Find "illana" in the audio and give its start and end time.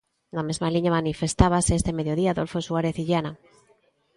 3.03-3.31